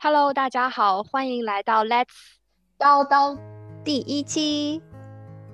[0.00, 2.06] Hello，大家好，欢迎来到 Let's
[2.78, 3.36] 叨叨
[3.82, 4.80] 第一期。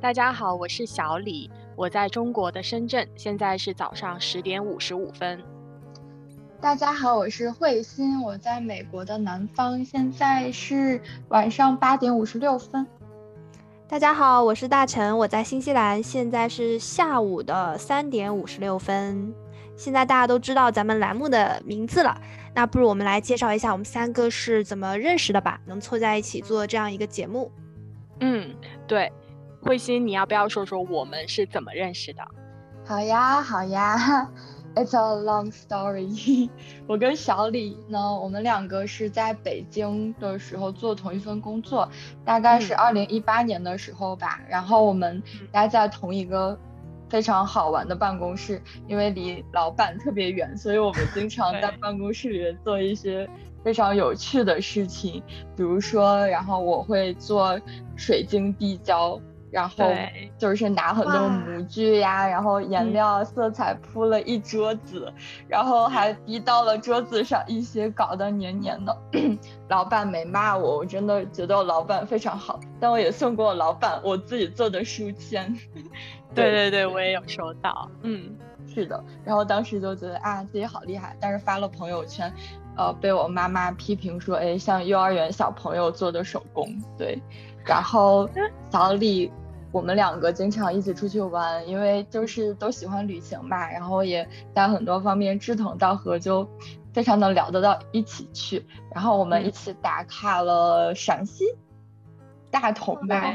[0.03, 5.43] 大家好，我是小李，我在中国的深圳，现在是早上十点五十五分。
[6.61, 12.87] 大家好，我是慧心，我在美国的南方，现在是晚上八点五十六分。
[13.89, 19.35] 大家好，我是大陈，我在新西兰，现在是下午的三点五十六分。
[19.75, 22.17] 现在大家都知道咱们栏目的名字了，
[22.55, 25.61] 那不如我们来介绍一下我们三个是怎么认识的吧？
[25.67, 27.51] 能凑在一起做这样一个节目。
[28.21, 28.55] 嗯，
[28.87, 29.13] 对，
[29.61, 32.23] 慧心，你要不要说说我们是怎么认识的？
[32.85, 34.31] 好呀，好呀。
[34.77, 36.51] It's a long story。
[36.89, 41.89] 我跟小李呢，我们两个是在北京的时候做同一份工作，
[42.25, 44.41] 大概是二零一八年的时候吧。
[44.49, 46.59] 然后我们待在同一个
[47.09, 53.29] 非常好玩的办公室，因为离老板特别远，所以我们经常在办公室里面做一些
[53.63, 55.23] 非常有趣的事情。
[55.57, 57.61] 比如说，然后我会做
[57.97, 59.21] 水晶地胶。
[59.55, 59.89] 然后
[60.37, 65.13] 就是拿很多模具呀，然后颜料、色彩铺了一桌子，
[65.47, 68.99] 然后还滴到了桌子上一些，搞得黏黏的。
[69.71, 72.59] 老板没骂我，我真的觉得我老板非常好。
[72.81, 75.57] 但我也送过我老板我自己做的书签。
[76.35, 77.89] 对对对，我也有收到。
[78.03, 79.05] 嗯，是的。
[79.25, 81.17] 然后当时就觉得啊，自己好厉害。
[81.21, 82.29] 但是发了朋友圈，
[82.77, 86.69] 呃，被我妈妈批评说，哎，像幼儿园小朋友做的手工。
[86.99, 87.23] 对。
[87.65, 88.29] 然后
[88.73, 89.31] 小李。
[89.75, 96.49] 我们两个经常一起出去玩，因为就是都喜欢旅行嘛，然后也在很多方面志同道合，就
[96.93, 98.65] 非常能聊得到一起去。
[98.95, 101.45] 然后我们一起打卡了陕西、
[102.53, 103.35] 大同吧，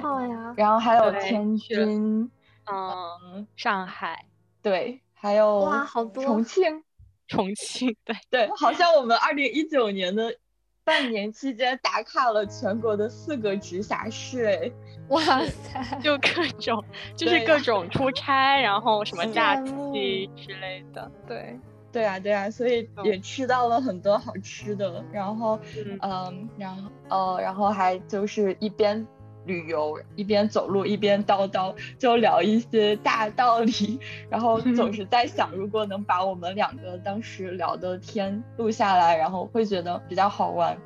[0.56, 2.32] 然后还有天津，
[2.72, 4.26] 嗯，上海，
[4.64, 6.84] 对，还有哇，好多重庆，
[7.28, 10.34] 重庆，对对，好像我们二零一九年的。
[10.82, 14.72] 半年期间打卡了全国的四个直辖市，哎，
[15.14, 16.84] 哇塞，就各种，
[17.16, 21.60] 就是各种出差，然后什么假期之类的，对，
[21.92, 25.60] 对啊，对啊，所以也吃到了很多好吃的，然后，
[26.02, 29.06] 嗯，然后，呃，然后还就是一边。
[29.46, 34.00] 旅游一边走路一边叨叨，就聊一些大道理，
[34.30, 40.78] 然后 总是在想，如果能把我们两个当时聊的天录下来，然后会觉得比较好玩。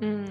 [0.00, 0.26] 嗯，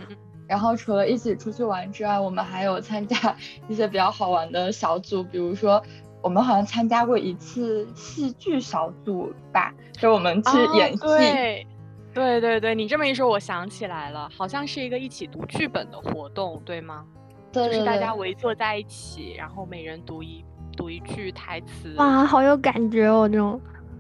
[0.52, 3.16] 然后除了一起出去玩之外，我们还有参加
[3.70, 5.82] 一些比较好玩的小组，比如说
[6.22, 11.00] 我们好像参加过一次戏剧小组吧，就我们去演戏。
[11.00, 11.68] 对，
[12.14, 17.06] 对对对，你这么一说，我想起来了，好像是一个一起读剧本的活动，对吗？
[17.54, 20.44] 就是大家围坐在一起，然后每人读一
[20.76, 21.94] 读一句台词。
[21.96, 23.58] 哇，好有感觉哦，这种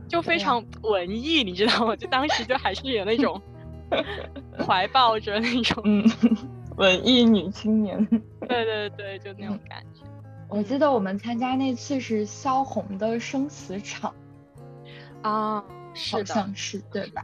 [0.09, 1.95] 就非常文艺，你知道吗？
[1.95, 3.41] 就当时就还是有那种
[4.65, 5.83] 怀抱着那种
[6.77, 8.05] 文艺女青年。
[8.47, 10.01] 对对对，就那种感觉。
[10.49, 14.13] 我记得我们参加那次是萧红的生死场
[15.21, 15.63] 啊，
[16.11, 17.23] 好像是对吧？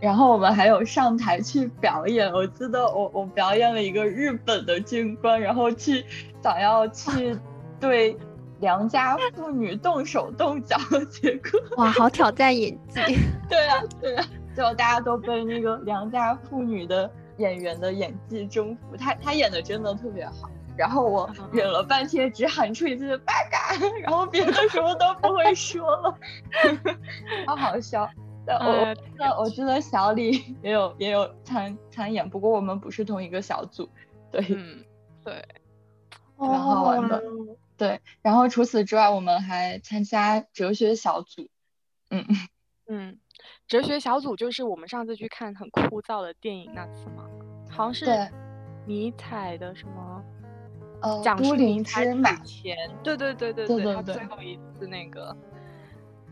[0.00, 6.04] 然后我们还有上台去表演，我记得我我表演了一个日本的军官，然后去
[6.42, 7.36] 想要去
[7.80, 8.16] 对
[8.60, 10.76] 良家妇女动手动脚，
[11.10, 13.00] 结果哇，好挑战演技。
[13.48, 14.24] 对啊，对啊，
[14.58, 20.50] 就大家都被那个良家妇女的演员的演技征服，她她演的真的特别好。
[20.76, 26.18] 然后我忍了半天，只喊出一句“八嘎”，然后别的什么都不会说了，
[27.46, 28.10] 好好笑。
[28.48, 33.88] 我那我记得小李也有也有参参演，不过我们不是同一个小组。
[34.32, 34.84] 对，嗯，
[35.22, 35.44] 对，
[36.36, 37.22] 蛮好玩的。
[37.76, 41.48] 对，然后除此之外，我们还参加哲学小组。
[42.10, 42.24] 嗯
[42.88, 43.18] 嗯，
[43.68, 47.24] 哲学小组就是我们上次去看很枯燥的电影那次吗？
[47.70, 48.06] 好像是
[48.86, 50.24] 尼采的什么？
[51.02, 52.76] 呃，讲述尼采之马前。
[53.04, 55.36] 对对对对对，他最后一次那个。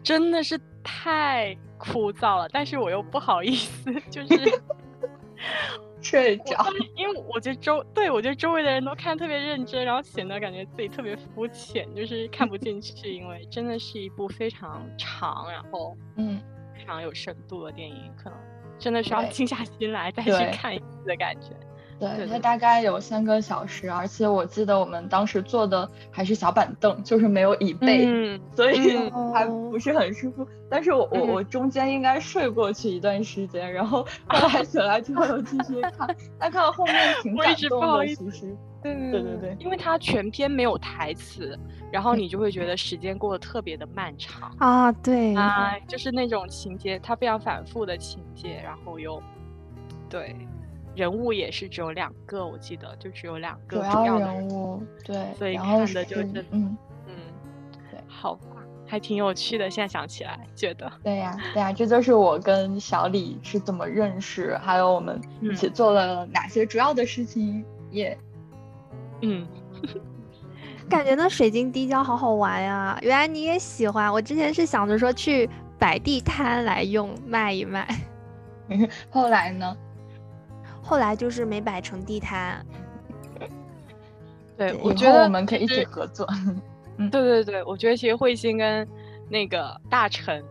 [0.02, 4.62] 真的是太枯燥了，但是我又不好意思，就是
[6.00, 16.55] 睡着，因为我觉得周对我觉得周围的人都看特别认真，然后显得感觉自己特别肤浅，就是看不进去，因为真的是一部非常长，然后嗯非
[16.86, 18.38] 常有深度的电影，可能
[18.78, 21.48] 真的需要静下心来再去看一次的感觉。
[21.98, 28.96] 对，它大概有三个小时，而且我记得我们当时坐的还是小板凳，就是没有椅背，所以
[29.32, 30.46] 还不是很舒服。
[30.68, 38.06] 但是我我我中间应该睡过去一段时间，然后后来醒来之后又继续看， 但看到后面挺感动的。
[38.08, 41.58] 其实，对对对对，因为它全篇没有台词，
[41.90, 44.92] 然后你就会觉得时间过得特别的漫长啊。
[44.92, 49.22] 对啊，就是那种情节，它非常反复的情节，然后又
[50.10, 50.36] 对。
[50.96, 56.76] 人物也是只有两个，我记得就只有两个主要人物，对，所以看的就是嗯
[57.06, 57.14] 嗯，
[57.90, 59.68] 对，好吧，还挺有趣的。
[59.68, 68.16] 现在想起来，觉得对呀对呀，这就是我跟小李是怎么认识，还有我们一起做了哪些主要的事情，也
[69.20, 69.46] 嗯，
[70.88, 72.98] 感觉那水晶滴胶好好玩呀！
[73.02, 77.86] 原来你也喜欢，我之前是想着说去摆地摊来用卖一卖，
[79.10, 79.76] 后来呢？
[80.86, 82.64] 后来就是没摆成地摊。
[84.56, 86.26] 对，我觉得我们可以一起合作。
[86.96, 88.88] 嗯，对对对，我觉得其实慧心跟
[89.28, 90.42] 那个大成，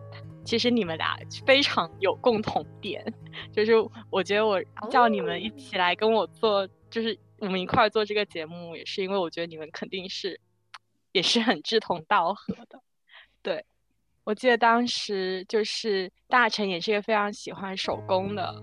[0.44, 3.04] 其实你们俩非常有共同点，
[3.50, 3.72] 就是
[4.10, 10.38] 我觉得我叫你们一起来跟我做，就是我们一块儿做这个节目，也是因为我觉得你们肯定是
[11.10, 12.80] 也是很志同道合的。
[13.42, 13.64] 对，
[14.22, 18.62] 我记得当时就是大成也是一个非常喜欢手工的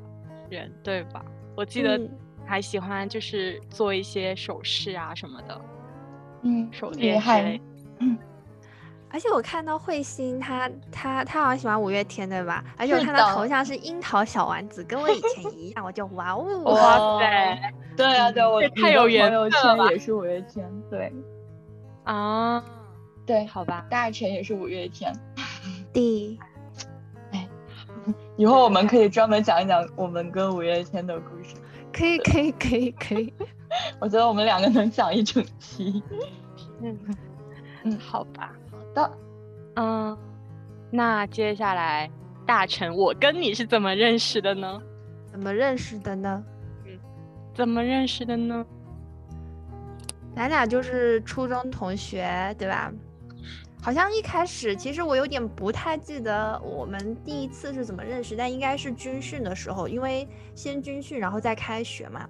[0.49, 1.25] 人，对吧？
[1.55, 2.00] 我记得
[2.45, 5.61] 还喜欢就是做一些首饰啊什么的，
[6.41, 7.61] 嗯，手链之类。
[8.00, 8.17] 嗯，
[9.09, 12.63] 而且我看到慧心，他他他好像喜欢五月天，对吧？
[12.77, 21.13] 而且我看到头像是樱桃小丸子，跟我以前一样，我就哇哦， 哇塞，对啊，对，我太有缘分了也是五月天，对，
[22.03, 22.63] 啊，
[23.25, 25.13] 对，好吧，大成也是五月天，
[25.94, 26.39] 第。
[28.38, 31.56] 以后我们可以专门讲一讲我们跟五月天的故事。
[31.91, 33.33] 可以，可以，可以，可以。
[34.00, 36.01] 我觉得我们两个能讲一整期。
[36.81, 36.97] 嗯
[37.83, 38.53] 嗯，好吧。
[38.71, 39.12] 好的。
[39.75, 40.18] 嗯，
[40.89, 42.09] 那接下来
[42.45, 44.81] 大成，我跟你是怎么认识的呢？
[45.31, 46.44] 怎么认识的呢？
[46.86, 46.97] 嗯，
[47.53, 48.65] 怎么认识的呢？
[50.36, 52.91] 咱俩就是初中同学，对吧？
[53.83, 60.25] 好像一开始，其实我有点不太记得我们第一次是怎么认识，但应该是军训的时候，因为
[60.56, 62.25] 先军训，然后再开学嘛。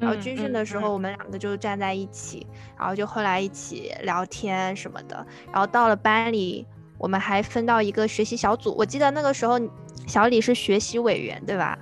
[0.00, 2.44] 然后军训的时候，我们两个就站在一起，
[2.76, 5.24] 然后就后来一起聊天什么的。
[5.52, 6.66] 然后到了班里，
[6.98, 8.74] 我们还分到一个学习小组。
[8.76, 9.60] 我记得那个时候，
[10.08, 11.78] 小李是学习委员，对吧？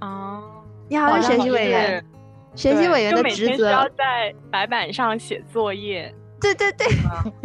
[0.00, 0.42] 哦，
[0.88, 2.04] 你好像是学习委员。
[2.56, 6.12] 学习委员的职责要在白板上写作业。
[6.40, 6.86] 对对对，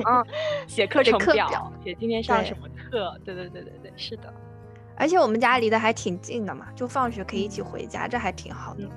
[0.05, 0.25] 嗯，
[0.67, 4.33] 写课程表，写今天上什么课，对对对对对，是的。
[4.95, 8.87] 而且我们家离得还挺近的嘛，就放学可以一起回家，这还挺好的。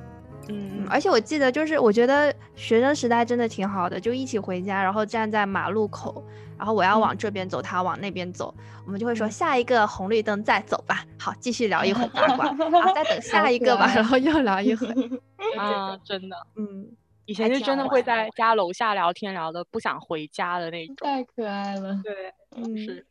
[0.49, 6.23] 嗯，而且我记得，就是我觉得学生时代真的挺好的，就一起回家，然后站在马路口，
[6.57, 8.55] 然后我要往这边走，他往那边走，
[8.85, 11.03] 我们就会说下一个红绿灯再走吧。
[11.19, 12.47] 好，继续聊一会儿八卦，
[12.83, 14.95] 好，再等下一个吧，然后又聊一会儿。
[15.59, 16.87] 啊，真的，嗯。
[17.27, 22.01] 以前就真的会在家楼下聊天，聊的不想回家的那种，太可爱了。
[22.03, 23.07] 对，嗯，是。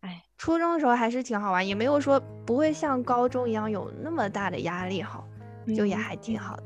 [0.00, 5.22] 哎，初中的时候还是挺好玩，也没有说不会像高中一样有那么大的压力，哈，
[5.76, 6.62] 就也还挺好的。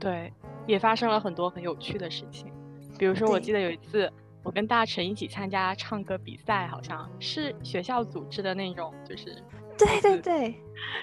[0.00, 0.32] 对，
[0.66, 2.52] 也发生了很多很有趣的事情，
[2.98, 4.10] 比如说我记得有一次，
[4.42, 9.36] 我跟大成一起参加唱歌比赛，好像是学校组织的那种，就是。
[9.78, 10.54] 对对对。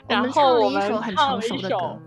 [0.07, 0.81] 然后我们
[1.15, 1.99] 唱了一首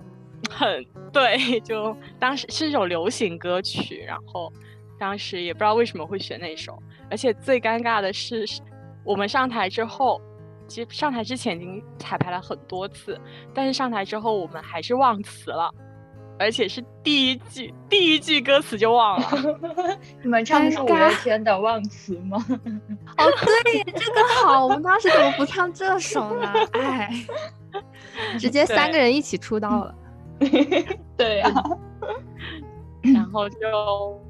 [0.51, 4.53] 很对，就当时是一首流行歌曲，然后
[4.99, 6.81] 当时也不知道为什么会选那首，
[7.11, 8.45] 而且最尴尬的是，
[9.05, 10.21] 我们上台之后，
[10.67, 13.21] 其实上台之前已经彩排了很多次，
[13.55, 15.71] 但是上台之后我们还是忘词了，
[16.39, 19.29] 而且是第一句第一句歌词就忘了。
[20.23, 22.45] 你们唱的是五月天的《忘词》吗？
[23.17, 23.25] 哦，
[23.65, 26.53] 对，这个好，我们当时怎么不唱这首呢？
[26.75, 27.11] 哎，
[28.39, 29.95] 直接三个人一起出道了。
[31.17, 31.49] 对呀，
[33.15, 34.21] 然后就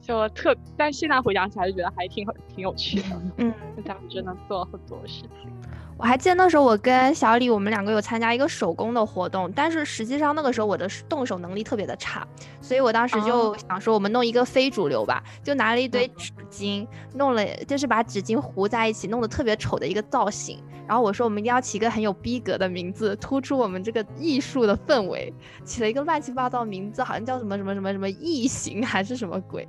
[0.00, 3.20] 就特，但现在回想起来就觉得还挺挺有趣的。
[3.38, 3.52] 嗯，
[3.84, 5.52] 咱们真的做了很多事情。
[5.96, 12.26] 我还记得那时候我跟小李，我们两个有参加一个手工的活动，但是实际上那个时候我的动手能力特别的差，
[12.60, 20.60] 所以我当时就想说我们弄一个非主流吧，就拿了一堆纸巾，弄了就是把纸巾糊在一起，弄得特别丑的一个造型。
[20.86, 25.32] 然后我说我们一定要起一个很有逼格的名字，突出我们这个艺术的氛围。
[25.64, 29.66] 起了一个乱七八糟名字，好像叫什么什么什么什么异形还是什么鬼，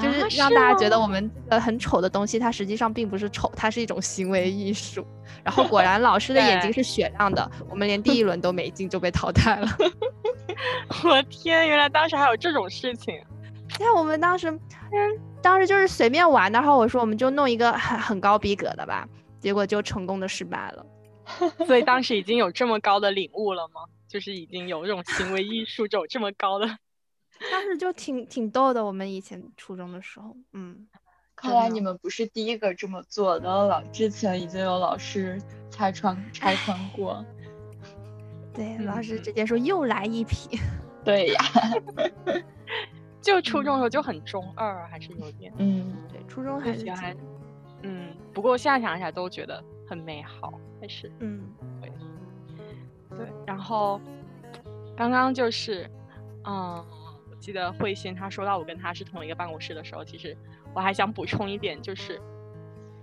[0.00, 5.06] 就是让大家觉得我们呃很丑的东西，它实际上并不是丑，它是一种行为艺术。
[5.42, 9.68] 然后 果然老师的眼睛是雪亮的，我们连第一轮都没进就被淘汰了。
[11.04, 13.14] 我天，原来当时还有这种事情。
[13.78, 14.60] 对，我们当时，嗯，
[15.42, 19.06] 当时就是随便玩，然后我说我们就弄一个很很高逼格的吧。
[19.40, 20.86] 结果就成功的失败了，
[21.66, 23.82] 所以当时已经有这么高的领悟了吗？
[24.08, 26.66] 就是已经有这种行为艺术这种这么高的，
[27.50, 28.84] 当时就挺挺逗的。
[28.84, 30.86] 我们以前初中的时候，嗯，
[31.34, 37.24] 看来你们不是第一个这么做的，了之前已经有老师拆穿拆穿过。
[38.54, 40.58] 对，老师直接说又来一批。
[41.04, 41.44] 对呀，
[43.20, 45.52] 就初中的时候就很中二，还是有点。
[45.58, 47.14] 嗯，对，初中还是还，
[47.82, 51.42] 嗯，不过现在想起来都觉得很美好，还是嗯，
[51.82, 51.92] 对，
[53.18, 53.26] 对。
[53.46, 54.00] 然后
[54.96, 55.90] 刚刚就是，
[56.44, 57.03] 嗯，我
[57.44, 60.34] 记得慧心她说到我跟她是同一个办公室的时候，其实
[60.74, 62.18] 我还想补充一点，就是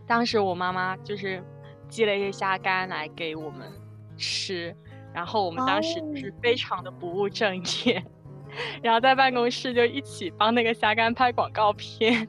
[0.08, 1.44] 当时我妈妈就是
[1.88, 3.72] 寄了一些虾干来给我们
[4.18, 4.76] 吃。
[5.14, 7.56] 然后我们当时就是非常的不务正
[7.86, 8.04] 业，
[8.82, 12.28] 然后在办公室就一起帮那个虾干拍广告片，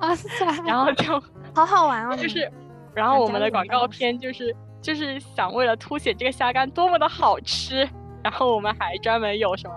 [0.00, 0.28] 哇塞！
[0.66, 1.18] 然后就
[1.54, 2.50] 好好玩哦，就是，
[2.94, 7.88] 然后我们的广告片就是就是想为了凸显这个虾干多么的好吃，
[8.26, 9.74] 然后我们还专门有什么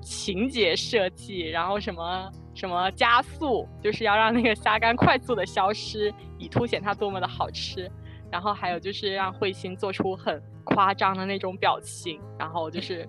[0.00, 7.88] 情节设计，然后什么什么加速，就是要让那个虾干快速的消失，以凸显它多么的好吃。
[8.28, 13.08] 然后还有就是让慧心做出很夸张的那种表情，然后就是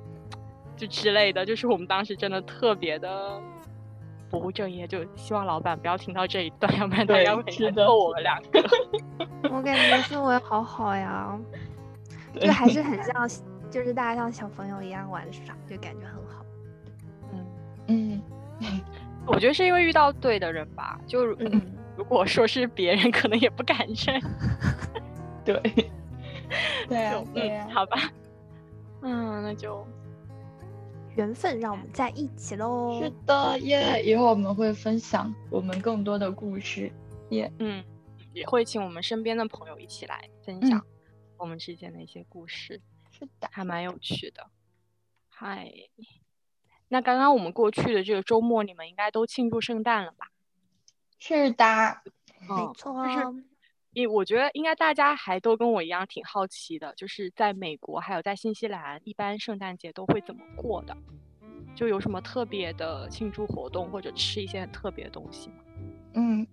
[0.75, 3.41] 就之类的，就是我们当时真的特别的
[4.29, 8.62] 不务正业，就希望老板不要听到这一段，要不然他要每天揍我们两个。
[9.50, 11.35] 我感觉氛围好好呀，
[12.39, 13.27] 就还是 很像，
[13.73, 16.45] 就是大家像小朋友一样玩耍，就感觉很好。
[17.87, 18.21] 嗯
[18.61, 18.81] 嗯，
[19.25, 21.25] 我觉得是因为遇到对的人吧，就
[21.97, 24.21] 如果说是别人，可能也不敢认。
[25.43, 25.59] 对，
[26.87, 27.97] 对啊，嗯，好吧，
[29.01, 29.83] 嗯，那就
[31.15, 33.01] 缘分让我们在一起喽。
[33.01, 34.03] 是的，耶！
[34.05, 36.91] 以后我们会分享我们更多的故事，
[37.31, 37.83] 耶，嗯，
[38.33, 40.79] 也会请我们身边的朋友一起来分享
[41.37, 42.79] 我们之间的一些故事，
[43.17, 44.50] 是的，还蛮有趣的。
[45.29, 45.72] 嗨，
[46.89, 50.32] 那刚刚我们过去的这个周末，你们应该都庆祝圣诞了吧？
[51.20, 52.01] 是的，
[52.41, 53.46] 没错，就是。
[53.93, 60.98] 因我觉得应该大家还都跟我一样挺好奇的，就是在美国还有在新西兰，一般圣诞节都会怎么过的？
[61.75, 65.55] 就有什么特别的庆祝活动，或者吃一些很特别的东西吗？
[66.15, 66.48] 嗯，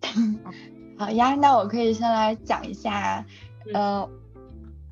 [0.98, 3.24] 好呀，那我可以先来讲一下，
[3.72, 4.06] 呃，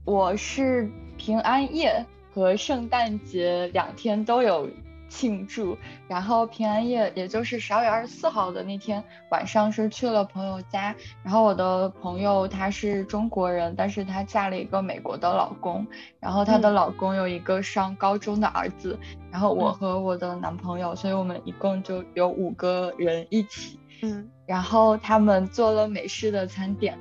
[0.06, 4.66] 我是平安夜和圣诞节两天都有。
[5.10, 5.74] 庆祝，
[6.06, 10.94] 然后平安夜，也就是十二月二十四号的那天晚上，是去了朋友家。
[11.22, 15.86] 然后我的朋友她是中国人，但是她嫁了一个美国的老公。
[16.20, 18.98] 然后她的老公有一个上高中的儿子。
[19.30, 23.80] 然后我和我的男朋友，所以我们一共就有五个人一起。
[24.02, 24.28] 嗯。
[24.44, 26.98] 然后他们做了美式的餐点，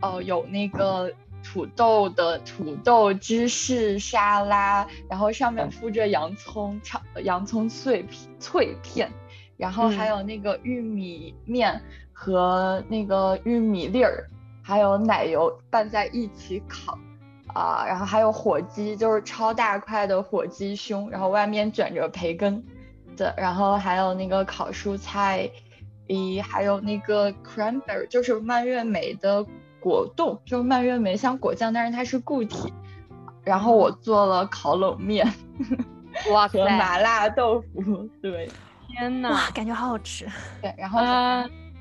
[0.00, 1.12] 哦，有那个。
[1.50, 9.10] 土豆的土豆芝士沙拉，然后上面铺着洋葱，炒洋葱碎片脆片，
[9.56, 11.80] 然后还有那个玉米面
[12.12, 14.28] 和那个玉米粒儿，
[14.62, 16.98] 还有奶油拌在一起烤，
[17.54, 22.62] 啊，然后还有火鸡，就是超大块的火鸡胸，然后外面卷着培根
[23.16, 25.50] 的，然后还有那个烤蔬菜，
[26.08, 29.46] 咦，还有那个 cranberry，就是蔓越莓的。
[29.80, 32.72] 果冻就蔓越莓像果酱，但是它是固体。
[33.44, 35.26] 然后我做了烤冷面，
[36.30, 38.06] 哇 和麻辣豆腐。
[38.20, 38.46] 对，
[38.86, 40.26] 天呐，哇，感觉好好吃。
[40.60, 41.00] 对，然后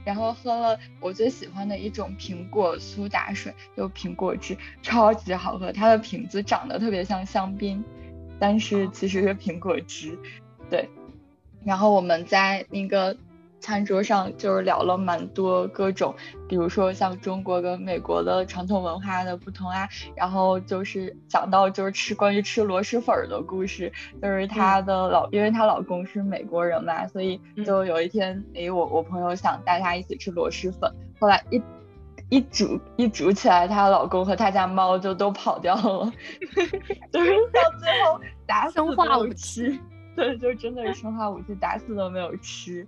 [0.05, 5.69] 然后喝了我最喜欢的一种苹果苏打水，就苹果汁，超级好喝。
[5.73, 7.83] 它的瓶子长得特别像香槟，
[8.39, 10.17] 但是其实是苹果汁。
[10.69, 10.89] 对，
[11.65, 13.17] 然后我们在那个。
[13.59, 16.15] 餐桌上就是聊了蛮多各种，
[16.47, 31.61] 比如说像中国跟美国的传统文化的不同啊，然后就是讲到就是吃关于吃螺蛳粉的故事，就是她的老，因为她老公是美国人嘛，所以就有一天，哎，我我朋友想带她一起吃螺蛳粉，后来一
[32.29, 36.11] 一煮一煮起来，她老公和她家猫就都跑掉了，
[37.11, 39.77] 就是到最后打死都没有吃，
[40.15, 42.87] 对，就真的是生化武器，打死都没有吃。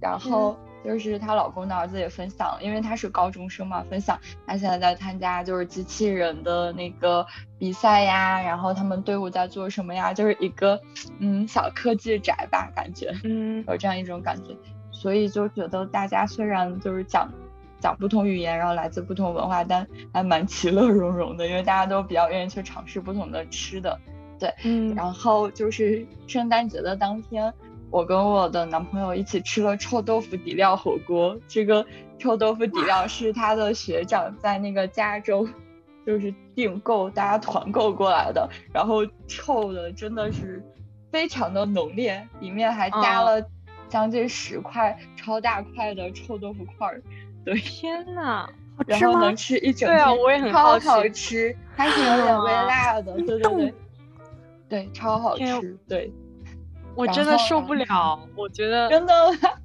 [0.00, 7.26] 然后就是她老公的儿子也分享，因为他是高中生嘛，分享他现在在参加就是机器人的那个
[7.58, 10.80] 比赛呀，然后他们队伍在做什么呀，就是一个
[11.18, 13.64] 嗯小科技宅吧，感觉嗯。
[13.66, 14.56] 有这样一种感觉，
[14.92, 17.28] 所以就觉得大家虽然就是讲
[17.80, 23.98] 讲不同语言，然后来自不同文化，但还蛮其乐融融的，因为大家都比较愿意去尝试不同的吃的，
[24.38, 27.52] 对，嗯，然后就是圣诞节的当天。
[27.90, 31.38] 我跟我的男朋友一起吃了臭豆腐底料火锅。
[31.48, 31.84] 这个
[32.18, 35.48] 臭豆腐底料是他的学长在那个加州，
[36.06, 38.48] 就是订购，大家团购过来的。
[38.72, 40.62] 然后臭的真的是
[41.10, 43.42] 非常的浓烈，里面还加了
[43.88, 47.02] 将近十块超大块的臭豆腐块儿。
[47.44, 48.46] 对，天呐，
[48.86, 53.14] 然后能吃一整天，对啊，我也很好好吃，还是有点微辣的。
[53.24, 53.74] 对对对。
[54.68, 56.12] 对，超好吃，对。
[56.98, 59.14] 我真的受不了，我觉得真的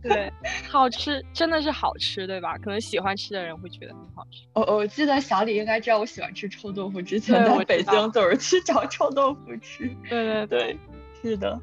[0.03, 0.31] 对，
[0.69, 2.55] 好吃真的是好吃，对吧？
[2.59, 4.43] 可能喜欢吃的人会觉得很好吃。
[4.53, 9.89] 我我记得小李应该知道我喜欢吃臭豆腐，之前在北京总是去找臭豆腐吃。
[10.07, 10.79] 对 对对，
[11.23, 11.59] 是的。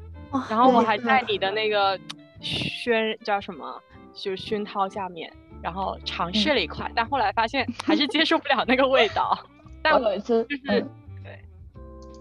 [0.49, 1.97] 然后我还在你的那个
[2.41, 3.81] 熏叫什么，
[4.13, 9.39] 就是熏陶下面，然后尝试了一块，但后来发现 还是接受不了那个味道。
[9.81, 10.85] 但我有一次就是
[11.23, 11.39] 对，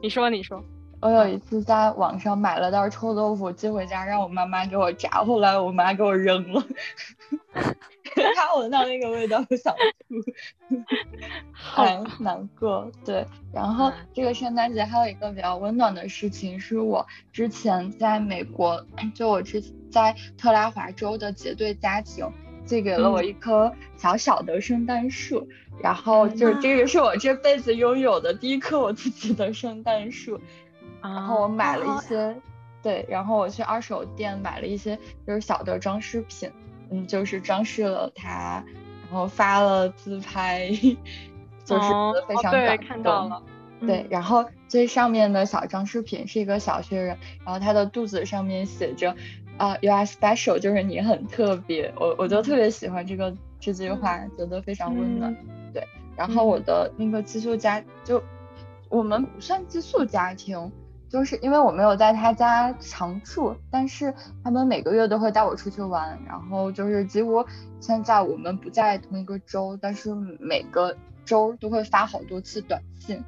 [0.01, 0.65] 你说你说。
[1.01, 6.63] 我有一次在网上买了袋臭豆腐寄回家，让我妈妈给我炸，后来我妈给我扔了，
[8.37, 9.75] 她闻到那个味道想
[10.09, 10.15] 吐，
[11.53, 11.87] 好
[12.19, 12.91] 难过。
[13.03, 22.31] 对，然后这个圣诞节还有一个比较温暖的事情，是我之前在美国，就我之在特拉华州的结对家庭
[22.67, 25.49] 寄给了我一棵小小的圣诞树，
[25.83, 30.39] 然后就是这个是我这辈子拥有的第一棵我自己的圣诞树。
[31.03, 32.35] 然后我买了一些，
[32.83, 36.51] 对，然后我去二手店买了一些，就是小的装饰品，
[36.91, 38.65] 嗯，就是装饰了它，
[39.09, 40.69] 然后发了自拍，
[41.65, 41.89] 就是
[42.29, 42.87] 非常感动。
[42.87, 43.43] 看到了。
[43.81, 47.17] 对，然后最上面的小装饰品是一个小雪人，
[47.47, 49.17] 然后它的肚子上面写着，
[49.57, 51.91] 啊，You are special，就是你很特别。
[51.97, 55.35] 我我就特别喜欢这个这句话，觉得非常温暖。
[55.73, 55.83] 对，
[56.15, 58.23] 然后我的那个寄宿家就，
[58.91, 60.71] 我们不算寄宿家庭。
[61.11, 64.15] 就是因为我没有在他家常住，但是
[64.45, 67.45] 他们每个月都会带我出去玩，然后就是几乎
[67.81, 73.21] 现在我们不在同一个州，但是每个州都会发好多次短信。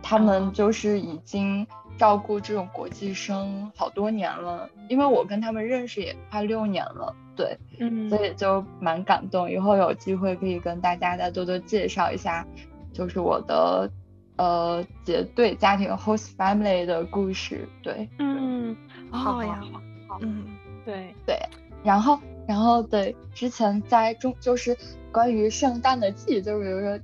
[0.00, 1.66] 他们就是已经
[1.98, 9.50] 照顾这种国际生好多年了，因为我跟他们认识也快六年了，对，嗯，所以就蛮感动。
[9.50, 12.46] 以后有机会可以跟大家再多多介绍一下，
[12.92, 13.90] 就是我的。
[14.38, 18.74] 呃，结对家庭 host family 的故事，对，嗯，
[19.10, 19.60] 好呀，
[20.08, 20.46] 好，嗯，
[20.84, 21.14] 对。
[21.26, 21.36] 对，
[21.84, 24.76] 然后然后对，之前在中就是
[25.12, 26.98] 关于圣诞的记忆，就是比如说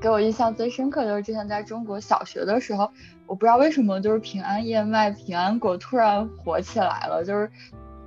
[0.00, 2.88] 给我印象最深刻就是之前在中国小学的时候，
[3.26, 7.50] 我不知道为什么就是平安夜卖平安果突然火起来了，就是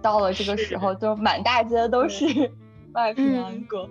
[0.04, 2.26] 到了这个时候就满大街都是
[2.94, 3.90] 卖平安果，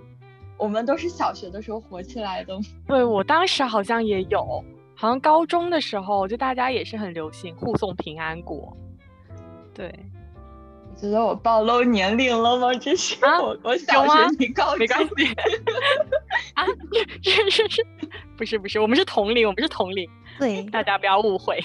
[0.57, 4.65] 我们都是小学的时候火起来的， 对我当时好像也有。
[4.97, 8.75] 好像高中的时候，就大家也是很流行护送平安果。
[9.75, 9.95] 对，
[10.91, 12.75] 你觉得我暴露年龄了吗？
[12.75, 15.35] 这是我我小学你告没关系。
[16.55, 16.65] 啊，
[17.23, 17.87] 是是是，
[18.39, 20.09] 不是不是，我们是同龄，我们是同龄。
[20.39, 21.63] 对，大家不要误会。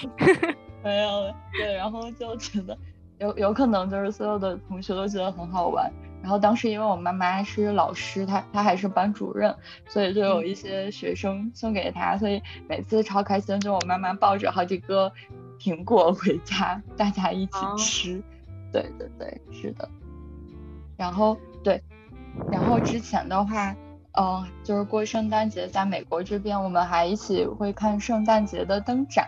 [0.83, 2.77] 没有，对，然后就觉得
[3.19, 5.89] 有有可能就是所有的同学都觉得很好玩。
[6.21, 9.55] 然后当时因为我妈妈是老师，她她还是班主任，
[9.88, 15.12] 所以就有一些学生送给她，所以每次超开心，就我妈妈抱着好几个
[15.60, 18.23] 苹果回家，大家一起吃。
[18.71, 19.89] 对对对，是的。
[20.95, 21.81] 然后对，
[22.51, 23.75] 然后之前的话，
[24.13, 29.27] 嗯，就是过圣诞节，在美国这边，我们还一起会看圣诞节的灯展。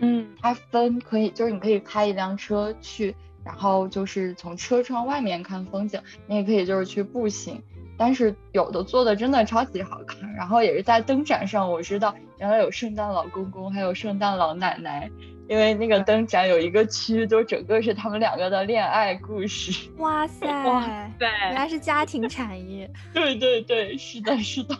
[0.00, 3.14] 嗯，它分可以，就是你可以开一辆车去。
[3.48, 7.62] 然后就是从车窗外面看风景，你也可以就是去步行，
[7.96, 10.30] 但是有的做的真的超级好看。
[10.34, 15.10] 然后也是在灯展上，我知道原来有圣诞老公公，还有圣诞老奶奶，
[15.48, 19.88] 因为那个灯展有一个区，就整个是他们两个的恋爱故事。
[19.96, 20.82] 哇 塞，哇
[21.18, 22.88] 塞，原来是家庭产业。
[23.14, 24.76] 对对对，是的，是的。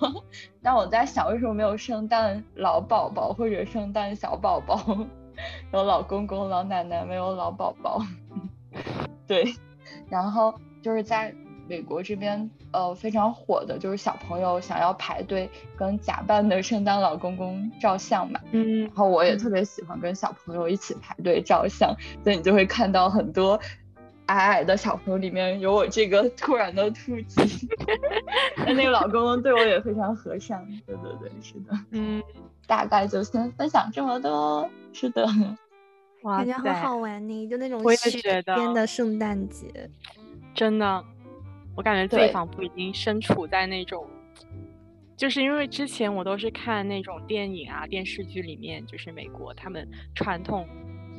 [0.63, 4.79] 但我在想，为什么没有圣诞老宝宝或者圣诞小宝宝？
[5.73, 8.03] 有老公公、老奶奶，没有老宝宝。
[9.27, 9.55] 对，
[10.09, 11.35] 然后就是在
[11.69, 18.41] 美国这边，呃，非常火的就是小朋友想要排队跟假扮的圣诞老公公照相嘛。
[18.53, 23.61] 嗯，然后我也特别喜欢跟小朋友一起排队照相，所以你就会看到很多
[24.27, 27.69] 矮矮的小朋友里面有我这个突然的突击。
[28.65, 30.67] 那那个老公公对我也非常和善。
[30.87, 31.79] 对对对，是的。
[31.91, 32.23] 嗯，
[32.67, 34.69] 大概就先分享这么多。
[34.95, 35.27] 是的。
[36.23, 39.91] 感觉很好玩呢，就那种雪天的圣诞节，
[40.55, 41.05] 真的，
[41.77, 44.07] 我感觉自己仿佛已经身处在那种，
[45.17, 50.67] 就是因为之前我都是看那种电影啊、电视剧里面，就是美国他们传统，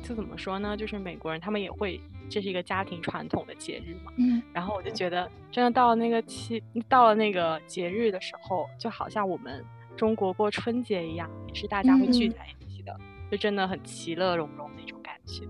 [0.02, 0.76] 就怎么说呢？
[0.76, 4.12] 就是美国人他们也会，这是一个家庭传统的节日嘛。
[4.18, 4.42] 嗯。
[4.52, 9.64] 然后我就觉得，真的到了那个期，到了那个节日的时候，就好像我们
[9.96, 12.59] 中国过春节一样，也是大家会聚在一。
[13.30, 15.44] 就真的很其乐融融那种感觉，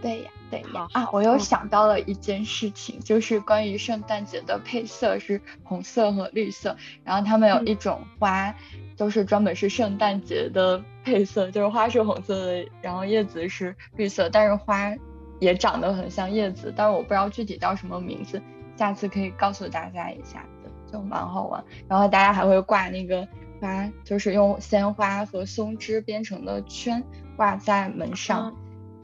[0.00, 1.08] 对呀，对呀啊！
[1.12, 8.54] 我又想到了一件事情，就是关于圣诞节的配色是红色和绿色，然后他们有一种花
[8.96, 14.94] 就是专门是圣诞节的配色，就是花是红色的，然后叶子是绿色，但是花
[15.40, 18.40] 也长得很像叶子，但是我不知道具体叫什么名字，
[18.76, 21.64] 下次可以告诉大家一下的，就蛮好玩。
[21.88, 23.26] 然后大家还会挂那个
[23.60, 27.02] 花，就是用鲜花和松枝编成的圈
[27.36, 28.54] 挂在门上。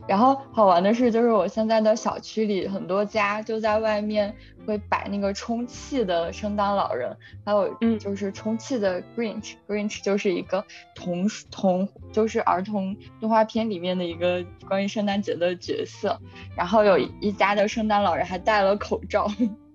[0.08, 4.34] 然后好玩的是，就是我现在的小区里很多家就在外面
[4.66, 10.64] 会摆那个充气的圣诞老人，还有就是充气的 Grinch，Grinch 就是一个
[10.96, 16.18] 童童就是儿童动画片里面的一个关于圣诞节的角色。
[16.56, 19.28] 然后有一家的圣诞老人还戴了口罩，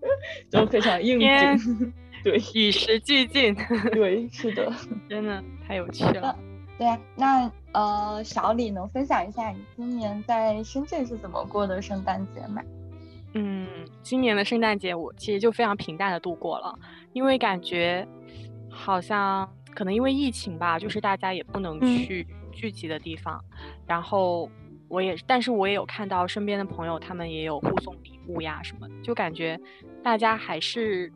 [0.52, 1.94] 就非常应景。
[2.26, 3.56] 对，与时俱进。
[3.94, 4.70] 对，是的，
[5.08, 6.38] 真的太有趣了。
[6.78, 12.62] 对啊，那呃，小李能分享一下你今年在深圳是怎么过的圣诞节吗？
[13.34, 13.68] 嗯，
[14.02, 16.78] 今年的圣诞节我其实就非常平淡的度过了，
[17.14, 18.06] 因为感觉
[18.70, 23.42] 好像可能因为疫情吧，就是大家也不能去聚集的地方，
[23.86, 24.50] 然后
[24.90, 29.58] 我也，但是我也有看到身边的朋友，他们也有互送礼物呀什么，就感觉
[30.04, 31.10] 大家还是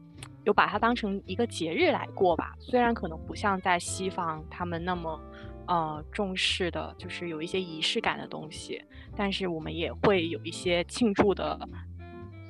[0.45, 5.19] 有把它当成一个节日来过吧，虽然可能不像在西方他们那么。
[5.70, 8.84] 呃，重视的就是有一些仪式感的东西，
[9.16, 11.60] 但是我们也会有一些庆祝的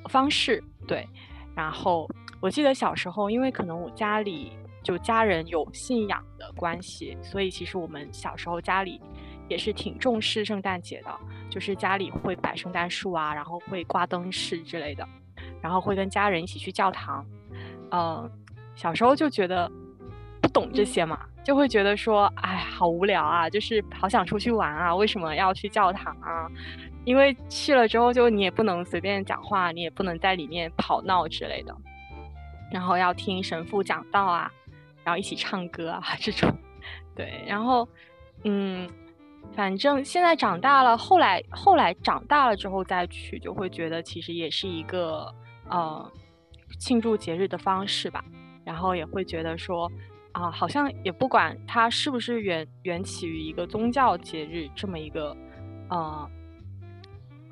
[0.08, 1.06] 方式，对。
[1.54, 2.08] 然后
[2.40, 4.52] 我记得小时候，因为可能我家里
[4.82, 8.98] 就家人有信仰的关系，所以其实我们小时候家里
[9.50, 11.14] 也是挺重视圣诞节的，
[11.50, 15.06] 就是家里会摆圣诞树啊，然后会挂灯饰之类的，
[15.60, 17.22] 然后会跟家人一起去教堂。
[17.90, 18.30] 嗯，
[18.74, 19.70] 小时候就觉得
[20.40, 21.20] 不懂这些嘛。
[21.42, 26.46] 就会觉得说，哎，好无聊啊，就是好想出去玩啊，为什么要去教堂啊？
[27.04, 31.74] 因为去了之后，就你也不能随便讲话，你也不能在里面跑闹之类的，
[32.70, 34.52] 然后要听神父讲道啊，
[35.02, 36.52] 然后一起唱歌啊 这种。
[37.16, 37.88] 对，然后，
[38.44, 38.88] 嗯，
[39.54, 45.34] 反正现在长大了，后来后来长大了之后再去，就会觉得其实也是一个
[45.70, 46.12] 呃
[46.78, 48.22] 庆祝节日的方式吧，
[48.62, 49.90] 然后也会觉得说。
[50.32, 55.36] 啊，好像也不管它是不是源源起于一个宗教节日这么一个，
[55.88, 56.30] 呃，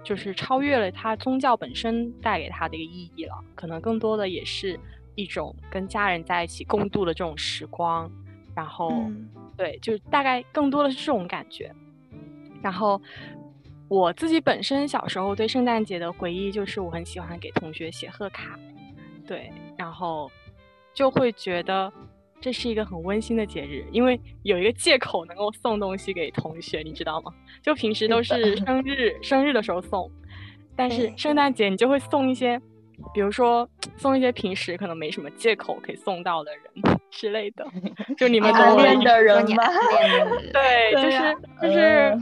[0.05, 3.35] 就是超越了它宗教本身带给它的一个意义了。
[3.57, 4.79] 可能更多的也是
[5.17, 8.09] 一种跟家人在一起共度的这种时光。
[8.55, 8.93] 然后，
[9.57, 11.75] 对，就大概更多的是这种感觉。
[12.62, 13.01] 然后
[13.88, 18.57] 我自己本身小时候对圣诞节的回忆就是我很喜欢给同学写贺卡，
[19.27, 20.31] 对，然后
[20.95, 21.93] 就会觉得。
[22.40, 27.33] 这是一个很温馨的节日，因为有一个借口能够送东西给同学，你知道吗？
[27.61, 30.09] 就平时都是生日，生日的时候送，
[30.77, 32.61] 但是圣诞节你就会送一些，
[33.12, 36.62] 比如说送一些平时可能没什么借口可以送到的人
[37.11, 37.66] 之类的，
[38.16, 39.64] 就你们暗恋的人吗？
[40.53, 42.18] 对，就是就是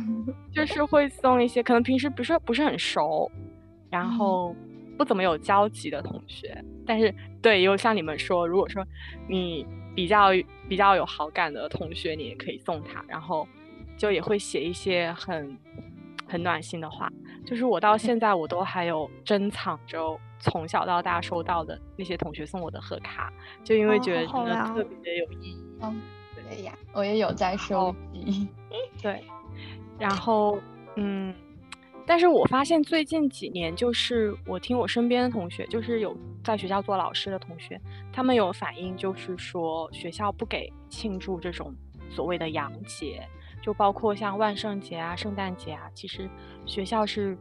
[0.55, 3.31] 就是会送一些可能平时不是不是很熟，
[3.91, 4.57] 然后
[4.97, 8.83] 不怎么有交集的同学，但是对，有像你们说，如果说
[9.29, 9.67] 你。
[9.97, 10.29] 比较
[10.69, 13.49] 比较有好感的同学，你也可以送他，然后
[13.97, 15.59] 就也会写一些很
[16.29, 17.11] 很暖心的话。
[17.45, 23.33] 就是我到现在我都还有珍藏着从小到大收到的那些同学送我的贺卡，
[23.65, 25.65] 就因为觉得真的特别的有意义。
[25.81, 26.01] 嗯，
[26.35, 28.47] 对呀，我也有在收集。
[29.03, 29.25] 对，
[29.99, 30.61] 然后
[30.97, 31.35] 嗯。
[32.07, 37.81] 但是我发现最近几年，就是我听我身边的同学，就是有在学校做老师的同学，
[38.13, 41.75] 他们有反映，就是说学校不给庆祝这种
[42.09, 43.27] 所谓的洋节，
[43.61, 46.31] 就包括像万圣节啊、圣诞节啊，其实
[46.65, 47.37] 学校是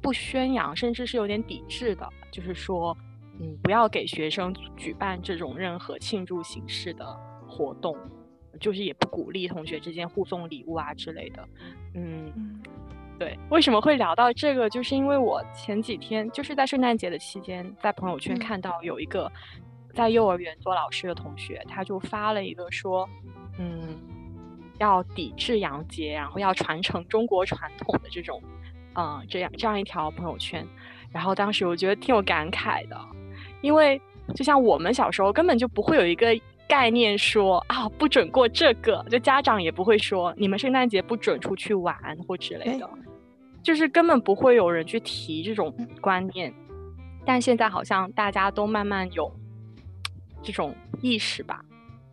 [0.00, 2.96] 不宣扬，甚至是有点抵制的，就是说，
[3.38, 7.04] 嗯，不要给学生举办这种任何庆祝形式的
[7.46, 7.94] 活动，
[8.58, 11.48] 就是也不鼓励同学之间互送礼物啊之类的，
[11.94, 12.62] 嗯。
[13.18, 14.70] 对，为什么会聊到这个？
[14.70, 19.30] 就是因为我前几天就是在圣诞节的期间，在朋友圈看到有一个
[19.92, 23.08] 在幼儿园做老师的同学，他就发了一个说，
[23.58, 23.98] 嗯，
[24.78, 28.40] 要抵制洋节，然后要传承中国传统的这种，
[28.94, 30.64] 嗯，这样这样一条朋友圈。
[31.10, 32.96] 然后当时我觉得挺有感慨的，
[33.62, 34.00] 因为
[34.36, 36.28] 就像我们小时候根本就不会有一个
[36.68, 41.96] 概念说啊，不准过这个，就家长也不会说你们圣诞节不准出去玩
[42.28, 42.88] 或之类的。
[43.68, 46.50] 就是根本不会有人去提这种观念，
[47.26, 49.30] 但现在好像大家都慢慢有
[50.42, 51.62] 这种意识吧。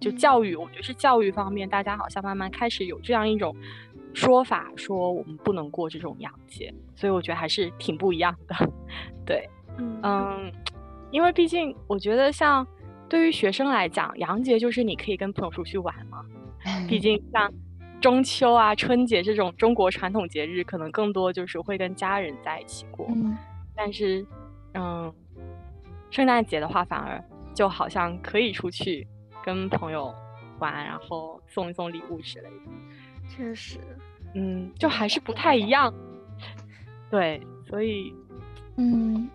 [0.01, 3.55] 就教育，我觉得是教育方面，大家好像慢慢开始有这样一种
[4.13, 6.73] 说法，说我们不能过这种洋节。
[6.93, 8.73] 所以我觉得还是挺不一样的。
[9.25, 9.49] 对，
[10.03, 10.51] 嗯，
[11.09, 12.67] 因为毕竟我觉得像
[13.07, 16.21] 对于学生来讲，洋节就是你可以跟朋友出去玩嘛。
[16.89, 17.49] 毕竟像
[18.05, 23.07] 中秋啊、春节这种中国传统节日，可能更多就是会跟家人在一起过。
[23.09, 23.35] 嗯，
[23.75, 24.23] 但是，
[24.75, 25.11] 嗯，
[26.11, 27.19] 圣诞节的话，反而
[27.55, 29.07] 就好像可以出去
[29.43, 30.13] 跟朋友
[30.59, 33.27] 玩，然后送一送礼物之类的。
[33.27, 33.79] 确实，
[34.35, 35.91] 嗯，就还是不太一样。
[37.09, 38.13] 对，所以，
[38.77, 39.27] 嗯。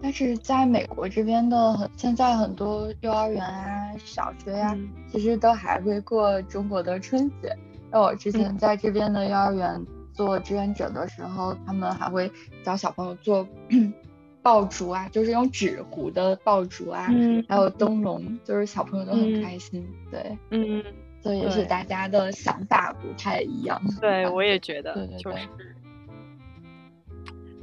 [0.00, 4.78] 但是在美国这边的很，现在很多幼儿园啊、小学呀，
[5.10, 7.52] 其实都还会过中国的春节。
[7.90, 12.30] 那我之前在这边的幼儿园做志愿者的时候，他们还会
[12.62, 13.46] 教小朋友做
[14.42, 17.08] 爆竹啊，就是用纸糊的爆竹啊，
[17.48, 19.86] 还有灯笼，就是小朋友都很开心。
[20.10, 20.84] 对，嗯，
[21.20, 23.80] 所以也许大家的想法不太一样。
[24.00, 25.34] 对， 我也觉得，对对对。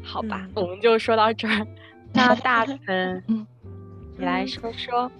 [0.01, 1.65] 好吧，我们就说到这儿。
[2.13, 3.47] 那大 成，
[4.17, 5.11] 你来说说。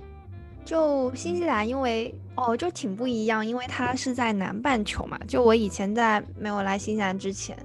[0.65, 5.19] 就新西兰，因为哦，就挺不一样，因为它是在南半球嘛。
[5.27, 7.57] 就我以前在没有来新西兰之前，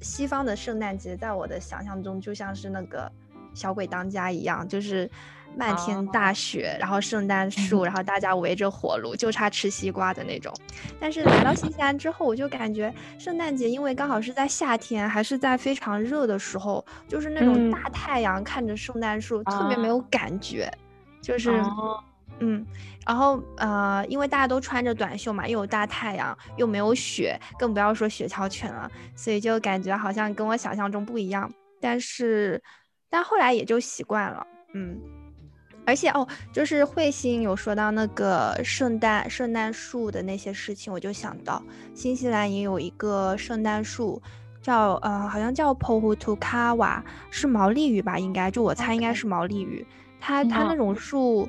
[0.00, 3.10] 西方的圣诞节在我的想象中就像是那个
[3.54, 5.10] 小鬼当家一样，就是。
[5.56, 10.52] 漫天大雪，然后圣诞树，然后大家围着火炉，就差吃西瓜的那种。
[10.98, 20.68] 但是来到新西兰之后，我就感觉圣诞节，因为刚好是在夏天，还是在非常热的时候，就是那种大太阳看着圣诞树，特别没有感觉。
[21.24, 21.50] 就是，
[22.40, 22.64] 嗯，
[23.06, 31.50] 然后呃，因为大家都穿着短袖嘛，又有大太阳，又没有雪，更不要说雪橇犬了，所以就感觉好像跟我想象中不一样。
[31.80, 32.62] 但是，
[33.08, 35.00] 但后来也就习惯了，嗯。
[35.86, 41.62] 而且哦，就是彗星有说到那个圣诞圣诞树的那些事情，我就想到
[41.94, 44.20] 新西兰也有一个圣诞树，
[44.62, 48.18] 叫呃好像叫 Pohutukawa，是毛利语吧？
[48.18, 49.86] 应该就我猜应该是毛利语。
[50.24, 51.46] 它它那种树，